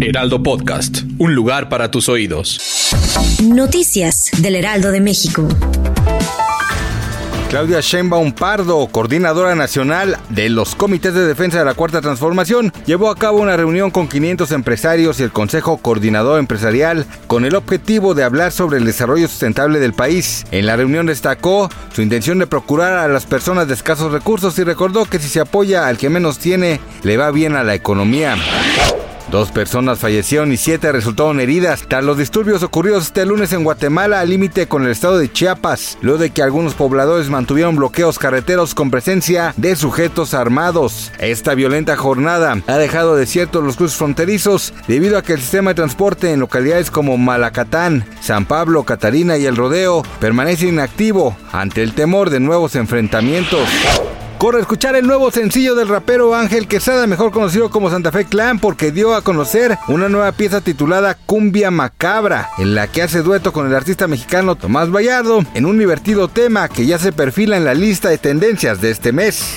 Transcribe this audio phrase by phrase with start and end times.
[0.00, 2.90] Heraldo Podcast, un lugar para tus oídos.
[3.42, 5.48] Noticias del Heraldo de México.
[7.48, 13.08] Claudia Sheinbaum Pardo, coordinadora nacional de los comités de defensa de la Cuarta Transformación, llevó
[13.08, 18.14] a cabo una reunión con 500 empresarios y el Consejo Coordinador Empresarial con el objetivo
[18.14, 20.44] de hablar sobre el desarrollo sustentable del país.
[20.50, 24.64] En la reunión destacó su intención de procurar a las personas de escasos recursos y
[24.64, 28.36] recordó que si se apoya al que menos tiene, le va bien a la economía.
[29.30, 34.20] Dos personas fallecieron y siete resultaron heridas tras los disturbios ocurridos este lunes en Guatemala
[34.20, 38.74] al límite con el estado de Chiapas, luego de que algunos pobladores mantuvieron bloqueos carreteros
[38.74, 41.10] con presencia de sujetos armados.
[41.18, 45.76] Esta violenta jornada ha dejado desiertos los cruces fronterizos debido a que el sistema de
[45.76, 51.94] transporte en localidades como Malacatán, San Pablo, Catarina y El Rodeo permanece inactivo ante el
[51.94, 53.68] temor de nuevos enfrentamientos.
[54.38, 58.26] Corre a escuchar el nuevo sencillo del rapero Ángel Quesada, mejor conocido como Santa Fe
[58.26, 63.22] Clan, porque dio a conocer una nueva pieza titulada Cumbia Macabra, en la que hace
[63.22, 67.56] dueto con el artista mexicano Tomás Vallardo, en un divertido tema que ya se perfila
[67.56, 69.56] en la lista de tendencias de este mes.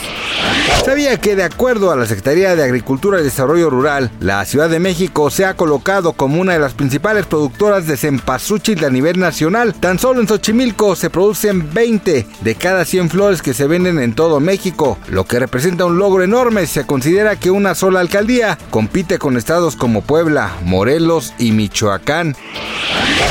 [0.85, 4.79] Sabía que de acuerdo a la Secretaría de Agricultura y Desarrollo Rural, la Ciudad de
[4.79, 9.73] México se ha colocado como una de las principales productoras de cempasúchil a nivel nacional.
[9.73, 14.13] Tan solo en Xochimilco se producen 20 de cada 100 flores que se venden en
[14.13, 14.68] todo México,
[15.09, 16.67] lo que representa un logro enorme.
[16.67, 22.35] Se considera que una sola alcaldía compite con estados como Puebla, Morelos y Michoacán.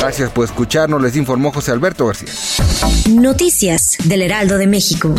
[0.00, 2.28] Gracias por escucharnos, les informó José Alberto García.
[3.10, 5.15] Noticias del Heraldo de México.